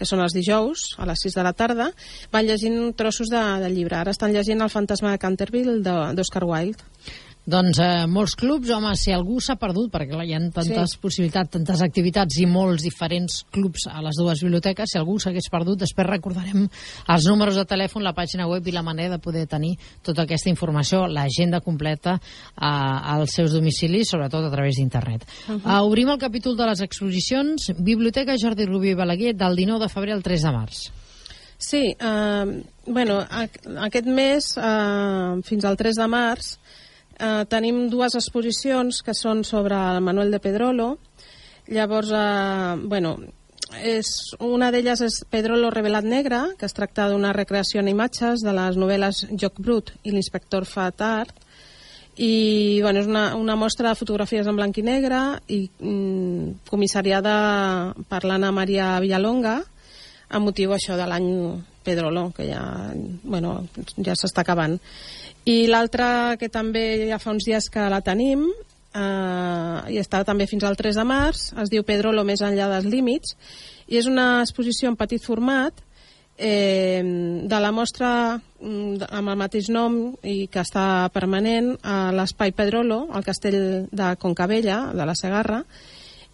que 0.00 0.08
són 0.08 0.22
els 0.24 0.32
dijous, 0.32 0.94
a 0.96 1.04
les 1.04 1.20
6 1.26 1.36
de 1.36 1.42
la 1.44 1.52
tarda, 1.52 1.90
van 2.32 2.46
llegint 2.48 2.94
trossos 2.96 3.28
de, 3.28 3.40
de 3.60 3.68
llibre. 3.68 3.98
Ara 3.98 4.14
estan 4.16 4.32
llegint 4.32 4.64
El 4.64 4.72
fantasma 4.72 5.12
de 5.12 5.20
Canterville 5.20 5.76
d'Oscar 6.16 6.46
Wilde. 6.48 6.88
Doncs 7.50 7.80
eh, 7.82 8.04
molts 8.10 8.36
clubs, 8.38 8.70
home, 8.70 8.92
si 8.98 9.10
algú 9.14 9.40
s'ha 9.42 9.56
perdut, 9.58 9.90
perquè 9.90 10.12
clar, 10.12 10.26
hi 10.28 10.36
ha 10.36 10.40
tantes 10.54 10.94
sí. 10.94 11.00
possibilitats, 11.02 11.50
tantes 11.56 11.82
activitats 11.82 12.38
i 12.38 12.46
molts 12.46 12.84
diferents 12.86 13.40
clubs 13.50 13.88
a 13.90 14.02
les 14.04 14.20
dues 14.20 14.44
biblioteques, 14.44 14.92
si 14.92 15.00
algú 15.00 15.16
s'hagués 15.18 15.50
perdut, 15.50 15.80
després 15.82 16.06
recordarem 16.06 16.68
els 16.68 17.26
números 17.26 17.58
de 17.58 17.66
telèfon, 17.66 18.04
la 18.06 18.14
pàgina 18.14 18.46
web 18.50 18.66
i 18.66 18.76
la 18.76 18.84
manera 18.86 19.16
de 19.16 19.22
poder 19.24 19.46
tenir 19.50 19.72
tota 20.06 20.28
aquesta 20.28 20.52
informació, 20.52 21.06
l'agenda 21.10 21.62
completa 21.64 22.18
eh, 22.20 22.70
als 23.16 23.34
seus 23.40 23.56
domicilis, 23.56 24.12
sobretot 24.14 24.46
a 24.46 24.54
través 24.54 24.78
d'internet. 24.78 25.26
Uh 25.48 25.54
-huh. 25.56 25.60
uh, 25.64 25.82
obrim 25.88 26.08
el 26.10 26.18
capítol 26.18 26.56
de 26.56 26.66
les 26.66 26.80
exposicions. 26.80 27.72
Biblioteca 27.78 28.36
Jordi 28.38 28.66
Rubio 28.66 28.92
i 28.92 28.94
Balaguer, 28.94 29.34
del 29.34 29.56
19 29.56 29.84
de 29.84 29.88
febrer 29.88 30.12
al 30.12 30.22
3 30.22 30.42
de 30.42 30.52
març. 30.52 30.90
Sí, 31.60 31.94
eh, 31.98 32.62
bueno, 32.86 33.20
aquest 33.20 34.06
mes, 34.06 34.56
eh, 34.56 35.42
fins 35.44 35.64
al 35.64 35.76
3 35.76 35.96
de 35.96 36.06
març, 36.08 36.58
eh, 37.20 37.44
tenim 37.52 37.84
dues 37.92 38.16
exposicions 38.18 39.02
que 39.04 39.14
són 39.14 39.44
sobre 39.44 39.76
el 39.76 40.00
Manuel 40.04 40.32
de 40.32 40.40
Pedrolo. 40.40 40.94
Llavors, 41.68 42.10
eh, 42.10 42.80
bueno, 42.88 43.18
és, 43.84 44.08
una 44.40 44.70
d'elles 44.72 45.04
és 45.06 45.20
Pedrolo 45.30 45.70
Revelat 45.70 46.04
Negre, 46.04 46.40
que 46.58 46.66
es 46.66 46.74
tracta 46.74 47.08
d'una 47.10 47.34
recreació 47.36 47.84
en 47.84 47.92
imatges 47.92 48.42
de 48.42 48.54
les 48.56 48.80
novel·les 48.80 49.26
Joc 49.38 49.60
Brut 49.60 49.92
i 50.02 50.14
l'inspector 50.14 50.66
fa 50.66 50.90
tard, 50.90 51.36
i 52.20 52.80
bueno, 52.82 53.00
és 53.00 53.06
una, 53.06 53.36
una 53.36 53.56
mostra 53.56 53.90
de 53.92 53.96
fotografies 53.96 54.48
en 54.50 54.56
blanc 54.58 54.76
i 54.76 54.82
negre 54.84 55.20
i 55.48 55.62
mm, 55.70 56.66
comissariada 56.68 57.94
per 58.10 58.24
l'Anna 58.26 58.50
Maria 58.52 58.98
Villalonga 59.00 59.60
amb 60.30 60.50
motiu 60.50 60.72
això 60.74 60.96
de 60.98 61.06
l'any 61.10 61.28
Pedrolo, 61.84 62.30
que 62.36 62.46
ja, 62.50 62.62
bueno, 63.22 63.54
ja 64.04 64.14
s'està 64.18 64.44
acabant. 64.44 64.76
I 65.48 65.66
l'altra, 65.70 66.36
que 66.40 66.50
també 66.52 67.08
ja 67.08 67.18
fa 67.18 67.32
uns 67.32 67.46
dies 67.48 67.70
que 67.72 67.86
la 67.90 68.02
tenim, 68.04 68.44
eh, 68.94 69.78
i 69.94 70.00
està 70.00 70.22
també 70.28 70.46
fins 70.50 70.64
al 70.64 70.76
3 70.76 70.98
de 71.00 71.06
març, 71.08 71.50
es 71.62 71.72
diu 71.72 71.84
Pedro 71.86 72.12
lo 72.12 72.24
més 72.28 72.42
enllà 72.44 72.68
dels 72.74 72.88
límits, 72.90 73.36
i 73.88 73.98
és 73.98 74.06
una 74.10 74.42
exposició 74.44 74.90
en 74.90 74.98
petit 75.00 75.24
format 75.24 75.80
eh, 76.36 77.02
de 77.02 77.60
la 77.60 77.72
mostra 77.72 78.12
mm, 78.36 79.08
amb 79.08 79.32
el 79.32 79.40
mateix 79.40 79.70
nom 79.72 79.98
i 80.22 80.46
que 80.52 80.62
està 80.62 81.08
permanent 81.14 81.74
a 81.82 82.10
l'Espai 82.16 82.52
Pedrolo, 82.56 83.06
al 83.12 83.24
castell 83.24 83.88
de 83.90 84.14
Concabella, 84.20 84.90
de 84.94 85.08
la 85.08 85.16
Segarra, 85.16 85.64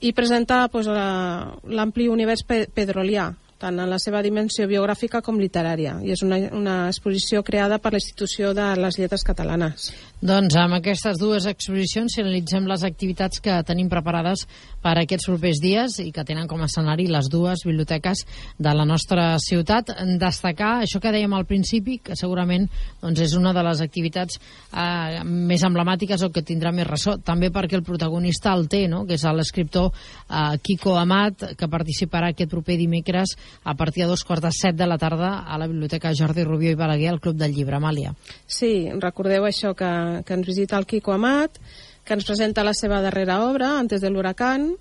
i 0.01 0.13
presenta 0.13 0.67
pues, 0.69 0.87
l'ampli 0.87 2.11
univers 2.13 2.45
pedrolià, 2.45 3.31
tant 3.61 3.79
en 3.81 3.89
la 3.89 3.99
seva 4.03 4.21
dimensió 4.25 4.67
biogràfica 4.69 5.23
com 5.25 5.39
literària, 5.41 5.97
i 6.05 6.13
és 6.13 6.23
una, 6.27 6.39
una 6.53 6.77
exposició 6.91 7.43
creada 7.47 7.79
per 7.81 7.95
l'Institució 7.95 8.53
de 8.57 8.67
les 8.77 8.99
Lletres 9.01 9.25
Catalanes. 9.25 9.89
Doncs 10.21 10.57
amb 10.61 10.77
aquestes 10.79 11.19
dues 11.21 11.47
exposicions, 11.49 12.15
si 12.15 12.23
analitzem 12.23 12.69
les 12.69 12.85
activitats 12.85 13.41
que 13.45 13.57
tenim 13.69 13.89
preparades 13.93 14.45
per 14.85 14.95
aquests 15.01 15.29
propers 15.29 15.61
dies 15.63 15.99
i 16.05 16.11
que 16.13 16.25
tenen 16.29 16.49
com 16.49 16.61
a 16.61 16.69
escenari 16.69 17.09
les 17.11 17.31
dues 17.33 17.65
biblioteques 17.67 18.25
de 18.59 18.75
la 18.77 18.87
nostra 18.89 19.27
ciutat, 19.43 19.95
destacar 20.21 20.83
això 20.83 21.01
que 21.01 21.13
dèiem 21.15 21.33
al 21.37 21.49
principi, 21.49 21.99
que 22.05 22.17
segurament 22.17 22.69
doncs, 23.03 23.25
és 23.25 23.37
una 23.39 23.55
de 23.57 23.65
les 23.67 23.83
activitats 23.85 24.37
eh, 24.39 25.23
més 25.25 25.65
emblemàtiques 25.67 26.25
o 26.25 26.31
que 26.33 26.45
tindrà 26.45 26.73
més 26.77 26.89
ressò, 26.89 27.17
també 27.17 27.51
perquè 27.53 27.79
el 27.81 27.85
protagonista 27.87 28.53
el 28.57 28.69
té, 28.73 28.85
no? 28.89 29.05
que 29.09 29.17
és 29.17 29.25
l'escriptor 29.27 29.93
eh, 29.93 30.57
Kiko 30.63 30.97
Amat, 31.01 31.53
que 31.57 31.71
participarà 31.73 32.33
aquest 32.33 32.53
proper 32.53 32.77
dimecres 32.81 33.37
a 33.65 33.75
partir 33.75 34.05
de 34.05 34.11
dos 34.11 34.25
quarts 34.25 34.45
de 34.45 34.53
set 34.53 34.77
de 34.77 34.87
la 34.87 34.99
tarda 34.99 35.41
a 35.47 35.59
la 35.59 35.67
Biblioteca 35.67 36.15
Jordi 36.15 36.45
Rubió 36.45 36.71
i 36.71 36.79
Balaguer 36.79 37.11
al 37.11 37.21
Club 37.21 37.37
del 37.37 37.55
Llibre. 37.55 37.77
Amàlia. 37.77 38.15
Sí, 38.47 38.91
recordeu 39.03 39.47
això, 39.47 39.75
que, 39.75 39.91
que 40.27 40.35
ens 40.35 40.47
visita 40.47 40.79
el 40.79 40.87
Quico 40.87 41.13
Amat, 41.13 41.59
que 42.07 42.15
ens 42.15 42.25
presenta 42.25 42.65
la 42.65 42.75
seva 42.75 43.03
darrera 43.03 43.43
obra, 43.45 43.77
Antes 43.79 44.01
de 44.01 44.11
l'huracán, 44.11 44.77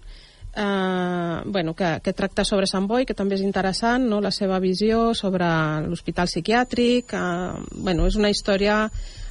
eh, 0.55 1.41
bueno, 1.45 1.73
que, 1.73 1.99
que 2.03 2.13
tracta 2.13 2.45
sobre 2.45 2.67
Sant 2.67 2.87
Boi, 2.87 3.05
que 3.05 3.17
també 3.17 3.35
és 3.35 3.43
interessant, 3.43 4.07
no? 4.07 4.21
la 4.21 4.31
seva 4.31 4.59
visió 4.59 5.13
sobre 5.13 5.47
l'hospital 5.89 6.29
psiquiàtric. 6.31 7.13
Eh, 7.13 7.65
bueno, 7.75 8.07
és 8.07 8.15
una 8.15 8.31
història 8.31 8.85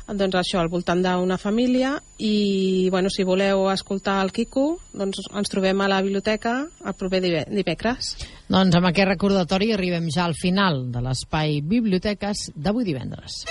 doncs 0.08 0.36
això, 0.36 0.60
al 0.60 0.68
voltant 0.68 1.00
d'una 1.04 1.38
família 1.40 1.94
i 2.18 2.88
bueno, 2.92 3.08
si 3.08 3.24
voleu 3.24 3.68
escoltar 3.72 4.18
el 4.24 4.32
Quico 4.36 4.78
doncs 4.92 5.24
ens 5.32 5.52
trobem 5.52 5.80
a 5.80 5.88
la 5.88 6.02
biblioteca 6.04 6.58
el 6.84 6.98
proper 6.98 7.22
dimecres. 7.24 8.14
Doncs 8.48 8.76
amb 8.76 8.90
aquest 8.90 9.14
recordatori 9.14 9.72
arribem 9.72 10.10
ja 10.12 10.28
al 10.28 10.36
final 10.36 10.84
de 10.92 11.04
l'espai 11.04 11.60
Biblioteques 11.64 12.50
d'avui 12.54 12.84
divendres. 12.84 13.44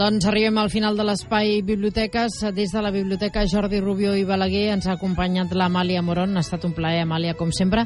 Doncs 0.00 0.24
arribem 0.24 0.56
al 0.56 0.70
final 0.72 0.96
de 0.96 1.04
l'espai 1.04 1.58
Biblioteques. 1.60 2.38
Des 2.56 2.70
de 2.72 2.80
la 2.80 2.88
Biblioteca 2.90 3.42
Jordi 3.44 3.82
Rubió 3.82 4.14
i 4.16 4.22
Balaguer 4.24 4.70
ens 4.72 4.86
ha 4.88 4.94
acompanyat 4.94 5.52
l'Amàlia 5.52 6.00
Moron. 6.00 6.38
Ha 6.38 6.40
estat 6.40 6.64
un 6.64 6.72
plaer, 6.72 7.02
Amàlia, 7.04 7.34
com 7.36 7.50
sempre. 7.52 7.84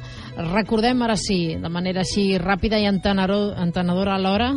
Recordem 0.53 1.03
ara 1.03 1.17
sí, 1.19 1.57
de 1.59 1.73
manera 1.75 2.05
així 2.05 2.39
ràpida 2.39 2.79
i 2.79 2.87
entenedora 2.87 4.15
alhora, 4.15 4.53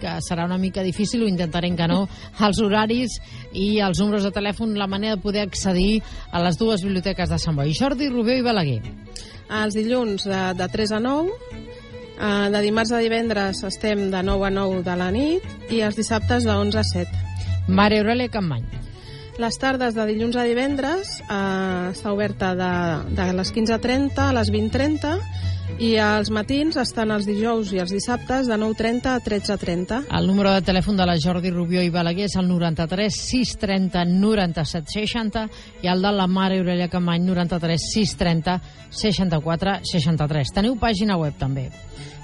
que 0.00 0.14
serà 0.24 0.48
una 0.48 0.56
mica 0.56 0.80
difícil, 0.80 1.26
ho 1.26 1.28
intentarem 1.28 1.76
que 1.76 1.90
no, 1.92 2.06
els 2.48 2.62
horaris 2.64 3.18
i 3.52 3.82
els 3.84 4.00
números 4.00 4.24
de 4.24 4.32
telèfon, 4.32 4.72
la 4.80 4.88
manera 4.88 5.18
de 5.18 5.26
poder 5.26 5.44
accedir 5.44 6.00
a 6.32 6.40
les 6.40 6.56
dues 6.56 6.80
biblioteques 6.80 7.28
de 7.28 7.42
Sant 7.44 7.60
Boi. 7.60 7.76
Jordi 7.76 8.08
Rubió 8.08 8.40
i 8.40 8.48
Balaguer. 8.48 8.80
Els 9.60 9.76
dilluns 9.76 10.24
de, 10.24 10.42
de 10.56 10.72
3 10.80 10.96
a 10.96 11.04
9 11.10 11.72
Uh, 11.72 11.81
de 12.22 12.60
dimarts 12.62 12.92
a 12.94 13.00
divendres 13.02 13.64
estem 13.66 14.04
de 14.12 14.22
9 14.22 14.46
a 14.46 14.50
9 14.54 14.82
de 14.86 14.94
la 14.94 15.08
nit 15.10 15.72
i 15.74 15.80
els 15.82 15.96
dissabtes 15.98 16.44
de 16.46 16.54
11 16.54 16.78
a 16.78 16.84
7. 16.86 17.22
Mare 17.66 17.98
Aurelia 17.98 18.30
Campmany. 18.30 18.62
Les 19.42 19.56
tardes 19.58 19.96
de 19.96 20.04
dilluns 20.06 20.36
a 20.36 20.44
divendres 20.46 21.16
uh, 21.24 21.90
està 21.90 22.12
oberta 22.14 22.52
de, 22.54 22.72
de 23.16 23.26
les 23.34 23.50
15.30 23.50 24.22
a 24.22 24.32
les 24.36 24.52
20.30 24.54 25.16
i 25.80 25.94
els 26.00 26.30
matins 26.34 26.76
estan 26.80 27.10
els 27.14 27.26
dijous 27.28 27.70
i 27.72 27.78
els 27.82 27.92
dissabtes 27.94 28.48
de 28.50 28.56
9.30 28.60 29.06
a 29.08 29.20
13.30. 29.24 30.00
El 30.18 30.26
número 30.28 30.50
de 30.52 30.62
telèfon 30.66 30.96
de 30.96 31.06
la 31.08 31.16
Jordi 31.20 31.50
Rubió 31.50 31.82
i 31.82 31.90
Balaguer 31.90 32.26
és 32.28 32.36
el 32.40 32.48
93 32.48 33.16
630 33.16 34.04
97 34.10 34.86
60 34.92 35.48
i 35.82 35.86
el 35.92 36.02
de 36.04 36.12
la 36.12 36.26
Mare 36.26 36.58
Aurelia 36.60 36.88
Camany 36.92 37.22
93 37.26 37.80
630 37.94 38.60
64 38.90 39.78
63. 39.92 40.54
Teniu 40.54 40.74
pàgina 40.80 41.16
web 41.20 41.34
també. 41.40 41.70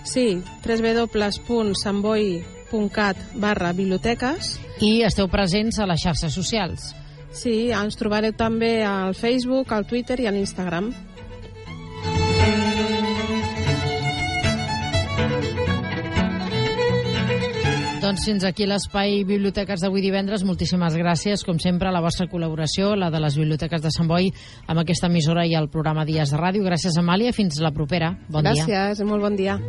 Sí, 0.05 0.43
www.samboi.cat 0.65 3.17
barra 3.35 3.73
biblioteques. 3.73 4.59
I 4.81 5.03
esteu 5.09 5.29
presents 5.29 5.79
a 5.79 5.87
les 5.89 6.01
xarxes 6.05 6.35
socials. 6.35 6.95
Sí, 7.35 7.71
ens 7.75 7.97
trobareu 8.01 8.33
també 8.33 8.85
al 8.87 9.15
Facebook, 9.15 9.73
al 9.73 9.87
Twitter 9.87 10.21
i 10.23 10.27
a 10.27 10.33
l'Instagram. 10.33 10.95
Doncs 18.09 18.23
fins 18.25 18.45
aquí 18.49 18.65
l'espai 18.65 19.19
Biblioteques 19.29 19.83
d'avui 19.85 20.01
divendres. 20.01 20.41
Moltíssimes 20.49 20.95
gràcies, 20.97 21.43
com 21.45 21.59
sempre, 21.61 21.91
a 21.91 21.93
la 21.93 22.01
vostra 22.01 22.25
col·laboració, 22.31 22.95
la 22.97 23.11
de 23.13 23.21
les 23.21 23.37
Biblioteques 23.37 23.85
de 23.85 23.93
Sant 23.93 24.09
Boi, 24.09 24.31
amb 24.65 24.81
aquesta 24.81 25.13
emissora 25.13 25.45
i 25.45 25.53
el 25.61 25.69
programa 25.69 26.09
Dies 26.09 26.33
de 26.33 26.41
Ràdio. 26.41 26.65
Gràcies, 26.65 26.97
Amàlia. 26.97 27.37
Fins 27.37 27.61
la 27.61 27.75
propera. 27.77 28.15
Bon 28.33 28.41
gràcies, 28.41 28.65
dia. 28.65 28.87
Gràcies, 28.89 29.09
molt 29.13 29.29
bon 29.29 29.37
dia. 29.37 29.61